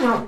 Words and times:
Yeah. 0.00 0.26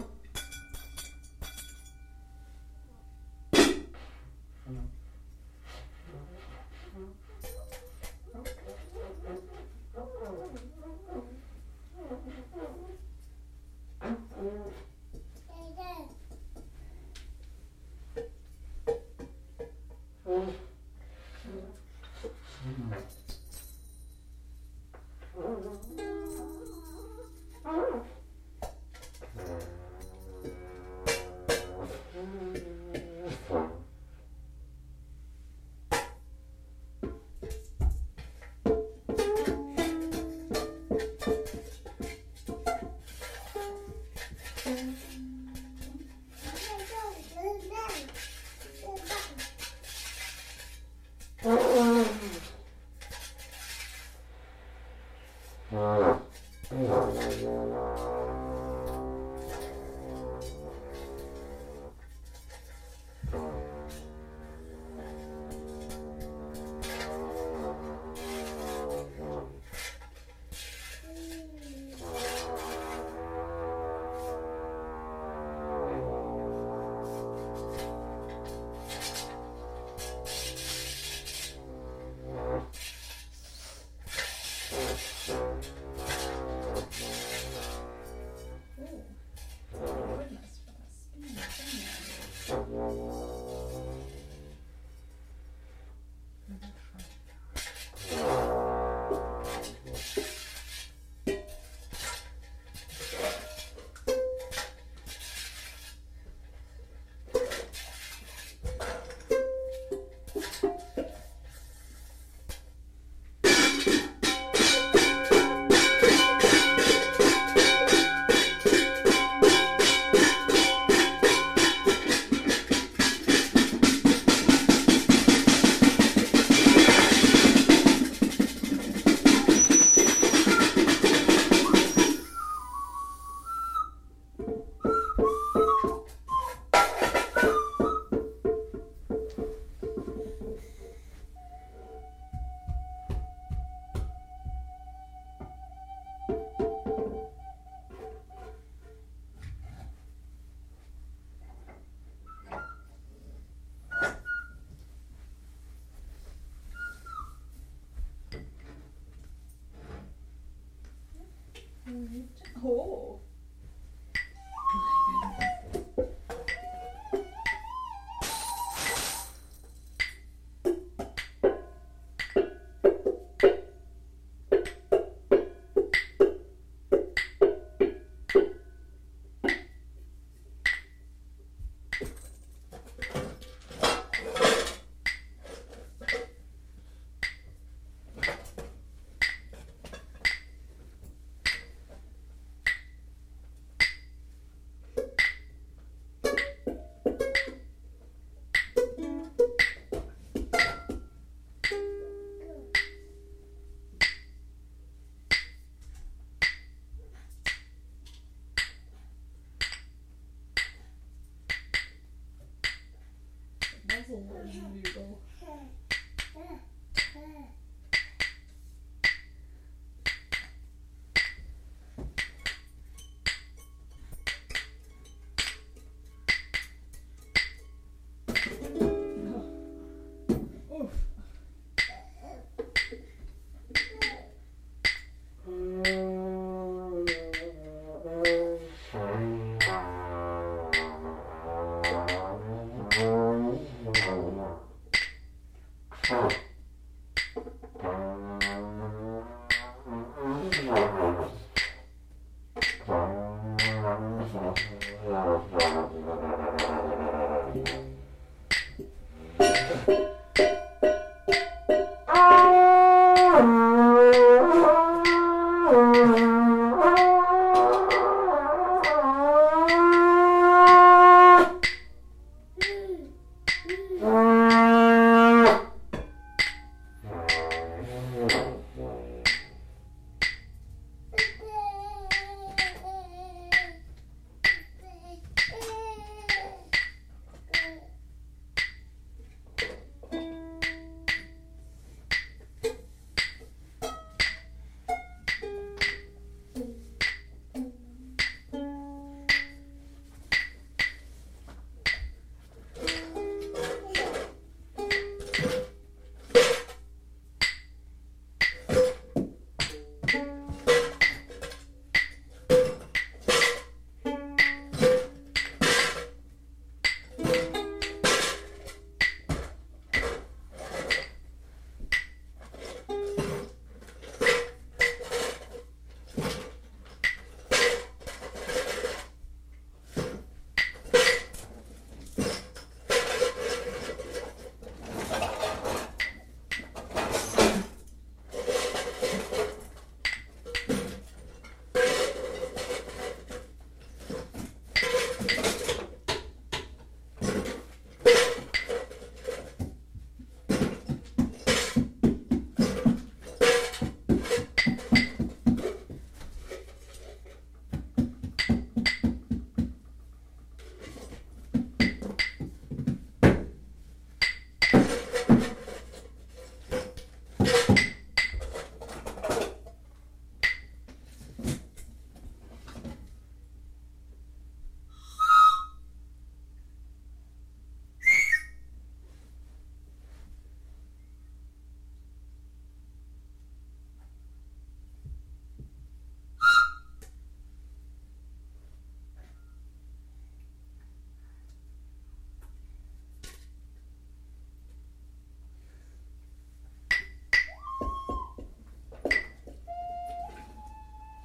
Muzzle 214.20 214.68
noodle. 214.74 215.18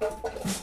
Sailboats. 0.08 0.58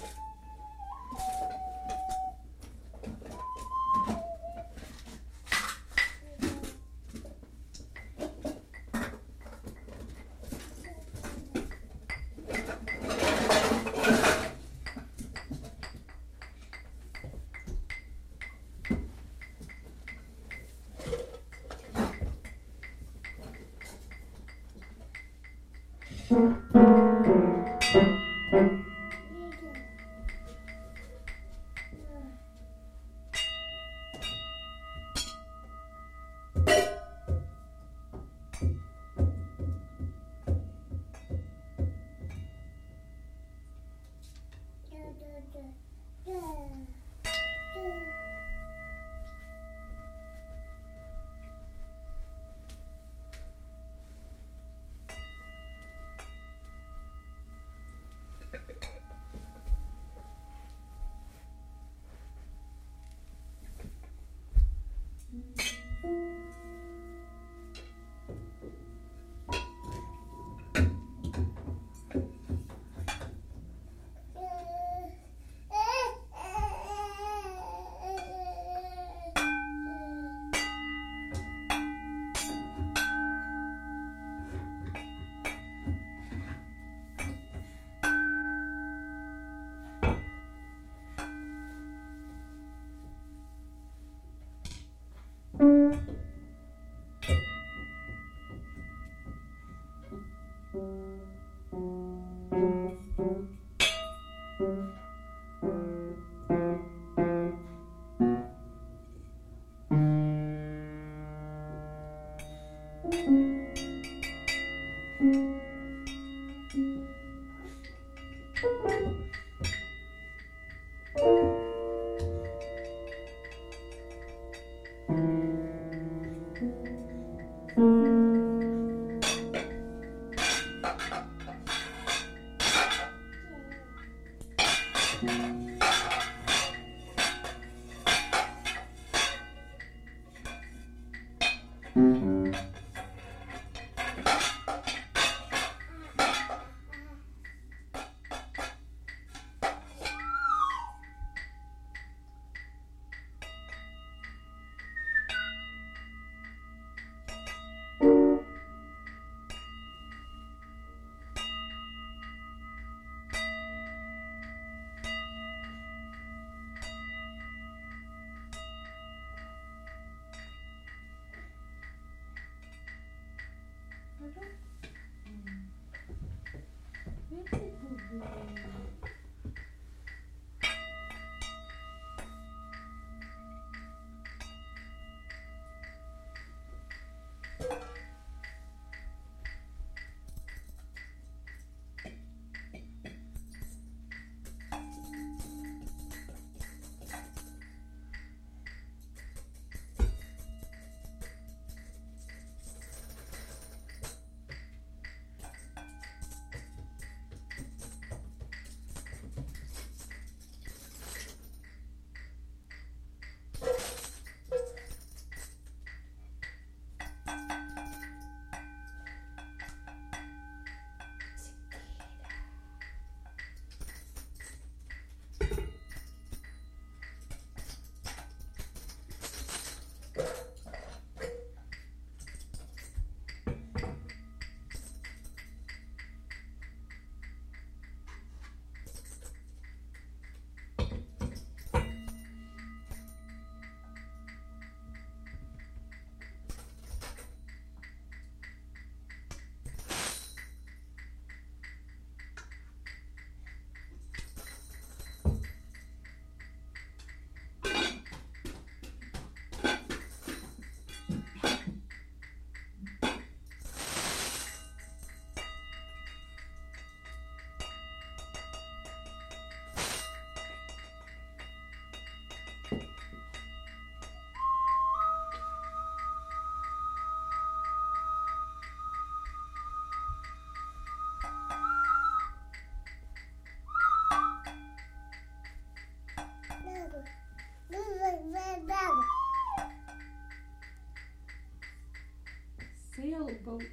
Bomba 293.11 293.65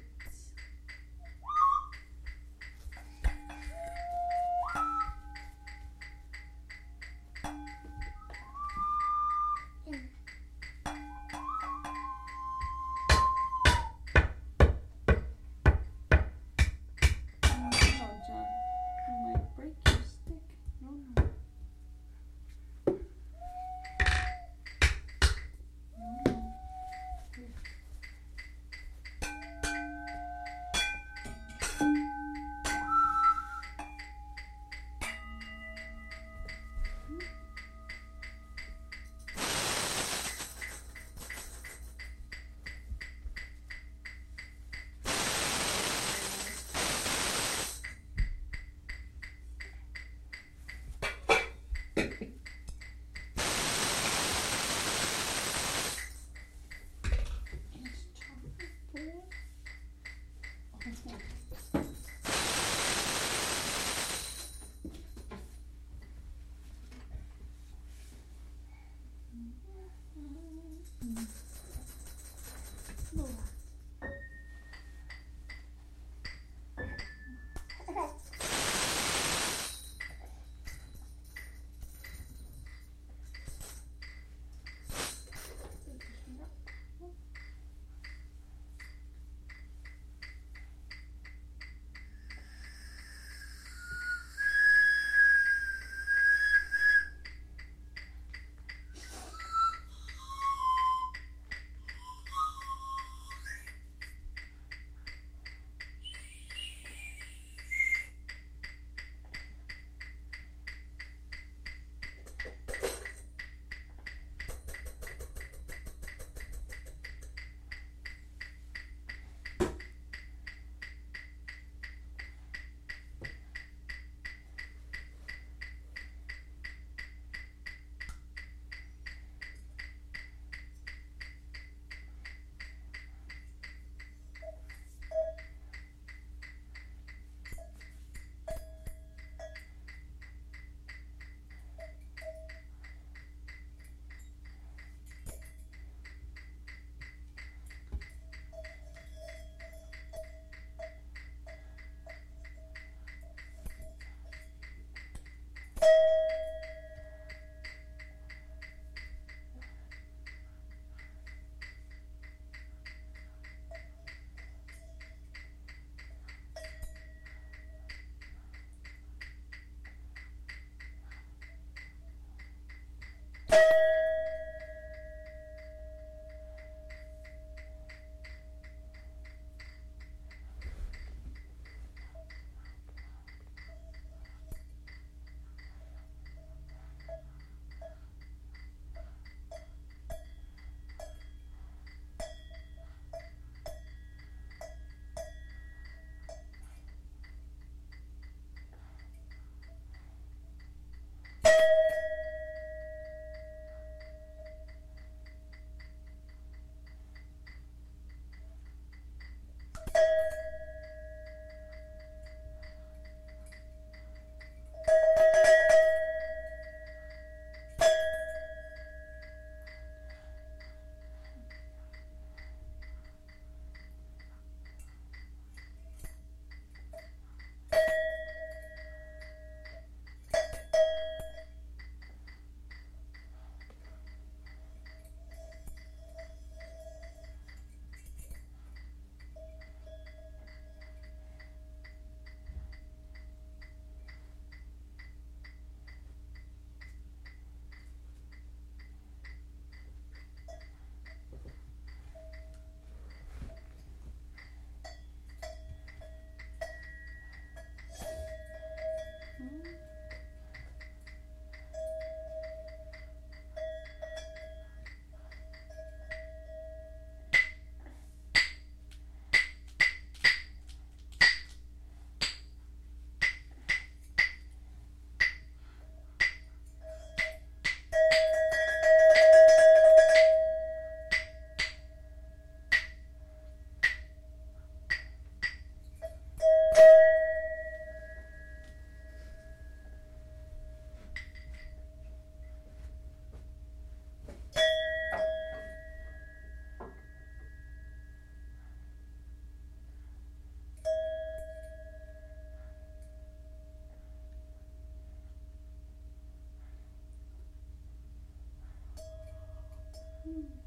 Mm. 310.25 310.62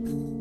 Mm-hmm. 0.00 0.37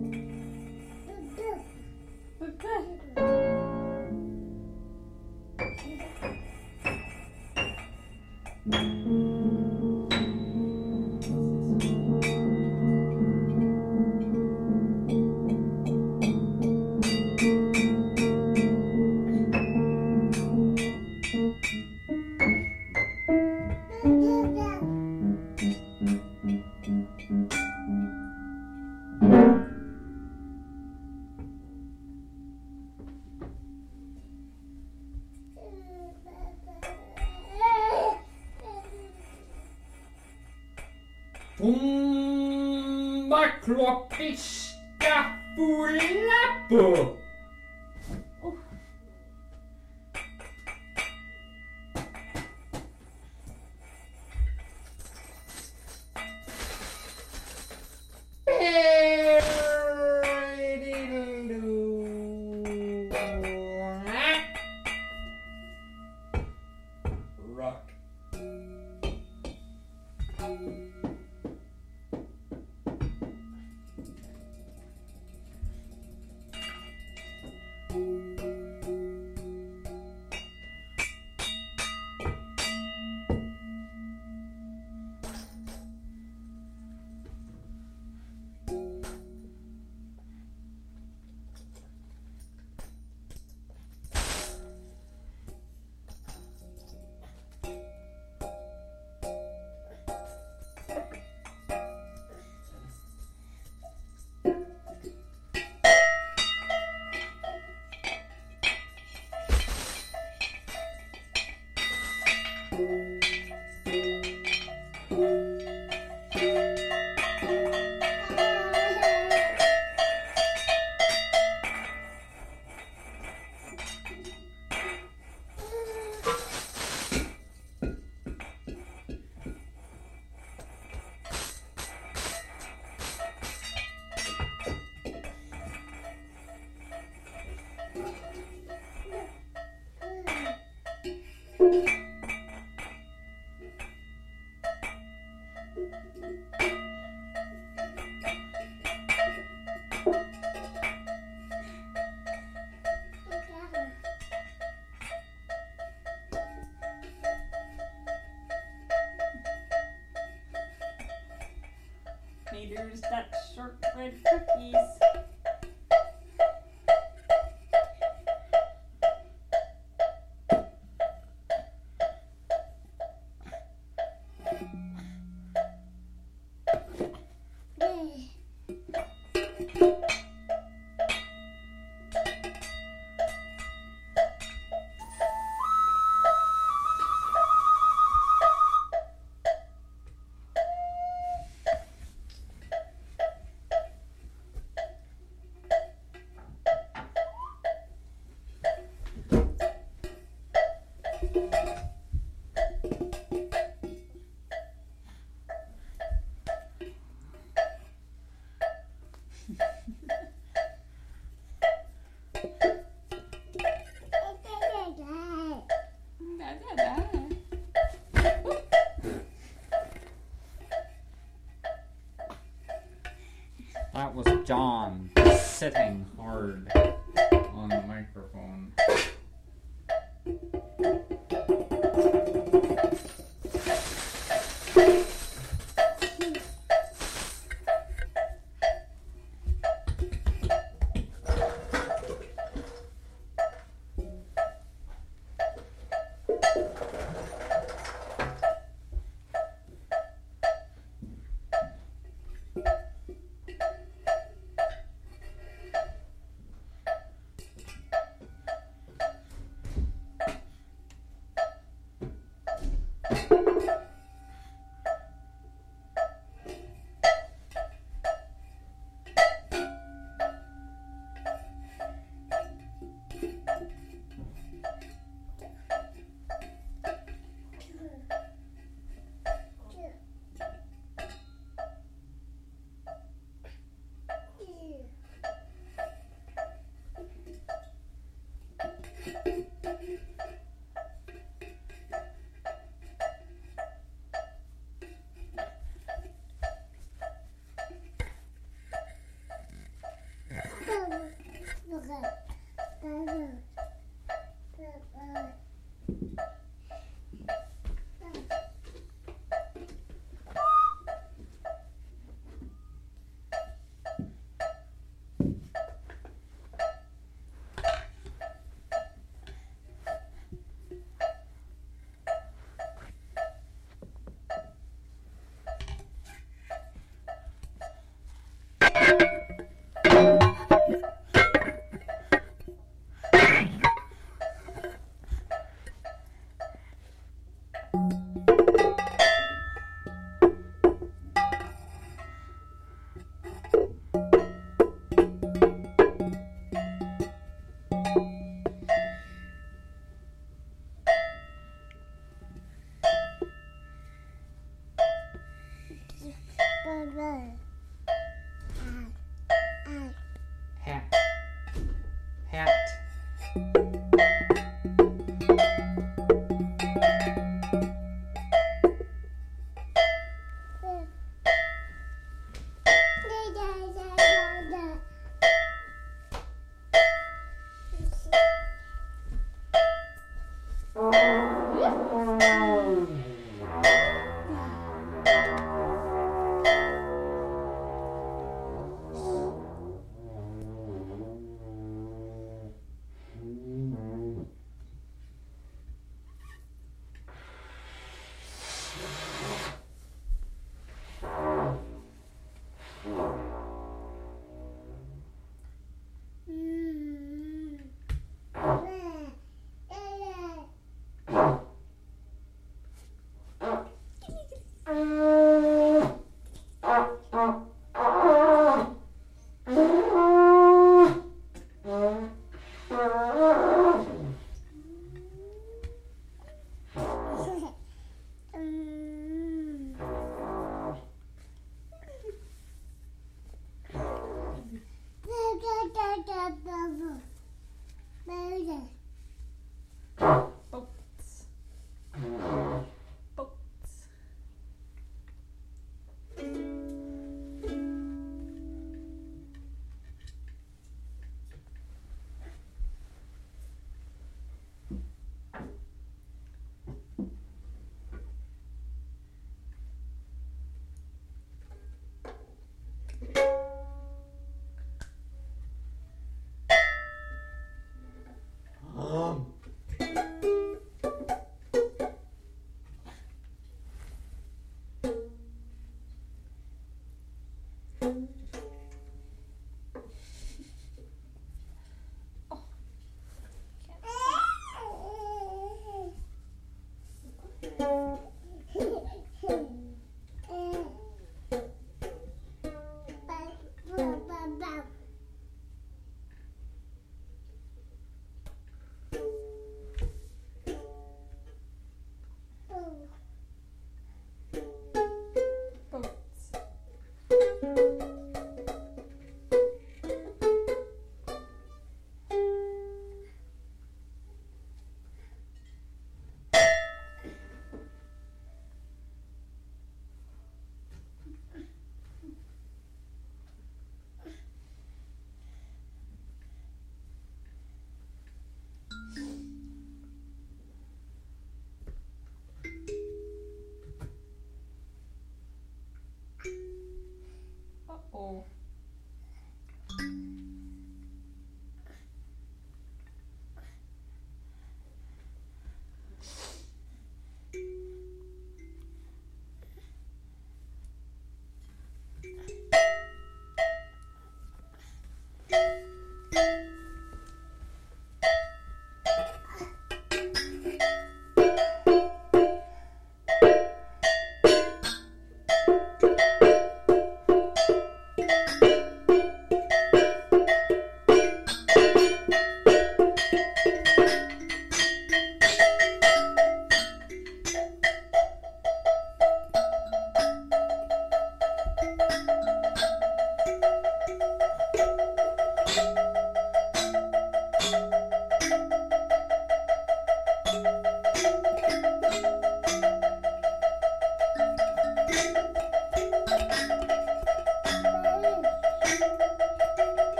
Sitting 225.73 226.05
hard 226.15 226.16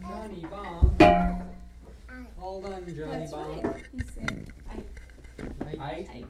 Johnny 0.00 0.44
Bomb. 0.50 0.96
Hold 2.38 2.64
on, 2.66 2.84
Johnny 2.86 2.96
That's 2.96 3.32
Bomb. 3.32 3.60
right. 3.62 3.84
He 3.92 4.00
said, 4.14 4.46
I, 5.80 5.84
I, 5.86 6.24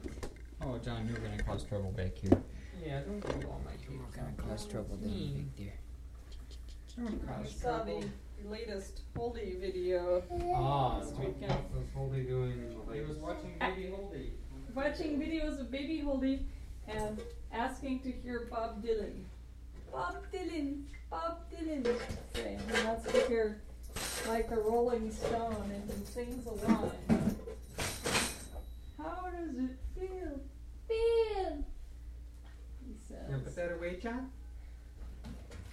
Oh, 0.61 0.77
John, 0.77 1.07
you're 1.07 1.17
gonna 1.17 1.41
cause 1.43 1.63
trouble 1.63 1.91
back 1.91 2.15
here. 2.15 2.37
yeah, 2.85 3.01
don't 3.01 3.19
do 3.41 3.47
all 3.47 3.61
my 3.65 3.71
You're 3.89 4.01
gonna 4.15 4.33
cause 4.49 4.65
trouble 4.65 4.95
down 4.97 5.09
Me. 5.09 5.45
back 5.57 5.65
there. 5.65 7.05
Don't 7.05 7.21
I 7.29 7.43
cause 7.43 7.51
saw 7.55 7.77
trouble. 7.83 8.03
the 8.41 8.49
latest 8.49 9.01
Holdy 9.15 9.57
video. 9.59 10.23
Ah, 10.55 10.99
This 10.99 11.09
what 11.11 11.19
weekend. 11.27 11.51
was 11.75 11.87
Holdy 11.93 12.23
doing? 12.23 12.75
He 12.93 13.01
was 13.01 13.17
watching 13.17 13.53
Baby 13.59 13.89
Holdy. 13.95 14.31
Watching 14.73 15.19
videos 15.19 15.59
of 15.59 15.69
baby 15.69 15.99
Holdy 15.99 16.45
and 16.87 17.21
asking 17.51 17.99
to 18.01 18.11
hear 18.11 18.47
Bob 18.49 18.83
Dylan. 18.83 19.23
Bob 19.91 20.15
Dylan, 20.33 20.83
Bob 21.11 21.39
Dylan, 21.51 21.85
saying 22.33 22.59
he 22.73 22.85
wants 22.87 23.11
to 23.11 23.27
hear 23.27 23.61
like 24.27 24.49
a 24.49 24.55
Rolling 24.55 25.02
Stone 25.13 25.71
and 25.73 25.83
he 25.89 26.05
sings 26.05 26.45
a 26.45 26.51
line. 26.65 27.35
How 28.97 29.29
does 29.29 29.55
it 29.57 29.77
feel? 29.97 30.39
Feel. 30.87 31.65
He 32.85 32.93
says. 33.07 33.17
Yeah, 33.29 33.37
put 33.43 33.55
that 33.55 33.71
away, 33.73 33.99
John. 34.01 34.29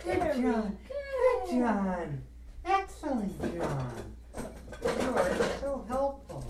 Very 0.05 0.43
John. 0.43 0.79
Good 0.89 1.51
John. 1.51 2.23
Excellent 2.65 3.41
John. 3.41 4.15
You 4.83 5.09
are 5.11 5.35
so 5.61 5.85
helpful. 5.89 6.45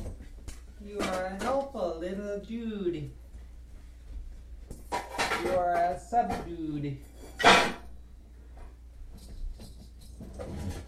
You 0.85 0.99
are 1.01 1.25
a 1.25 1.43
helpful 1.43 1.99
little 2.01 2.41
dude. 2.41 3.11
You 5.45 5.51
are 5.53 5.75
a 5.75 6.01
subdude. 6.13 6.99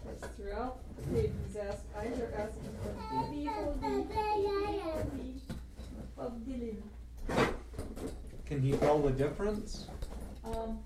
That's 0.05 0.33
throughout 0.37 0.79
the 0.95 1.01
page 1.13 1.31
he's 1.47 1.57
asked, 1.57 1.85
either 1.99 2.27
asking 2.37 2.75
for 2.81 2.91
baby 3.27 3.45
Holdy, 3.45 4.03
baby 4.03 4.79
Holdy, 4.79 5.41
Bob 6.15 6.33
Dylan. 6.45 6.81
Can 8.63 8.71
he 8.71 8.77
tell 8.77 8.99
the 8.99 9.11
difference? 9.11 9.87
Um, 10.45 10.79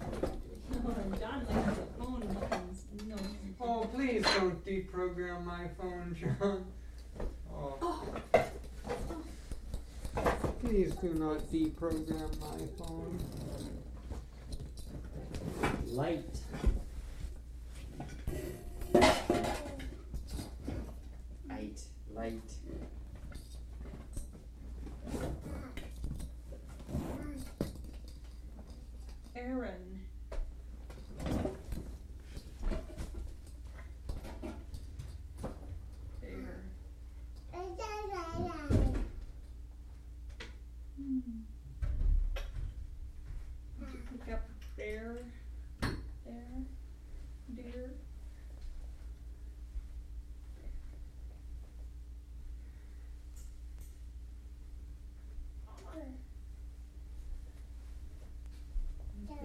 John 1.18 1.44
likes 1.50 1.76
the 1.76 1.86
phone 1.98 2.38
buttons. 2.40 2.84
No. 3.08 3.16
Oh, 3.60 3.88
please 3.92 4.22
don't 4.36 4.64
deprogram 4.64 5.44
my 5.44 5.66
phone, 5.80 6.16
John. 6.40 6.64
Oh. 7.52 8.06
Please 10.60 10.92
do 10.94 11.14
not 11.14 11.38
deprogram 11.50 12.40
my 12.40 12.58
phone. 12.78 13.18
Light. 15.86 16.22
Light. 16.22 16.24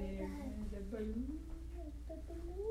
Bear 0.07 0.23
and 0.23 0.73
a 0.73 0.81
balloon. 0.89 2.66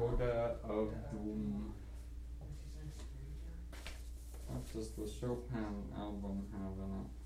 Coda 0.00 0.56
of 0.64 0.88
Doom. 1.12 1.74
What 4.46 4.72
does 4.72 4.92
the 4.92 5.06
Chopin 5.06 5.92
album 5.94 6.46
have 6.52 6.78
in 6.78 7.00
it? 7.00 7.19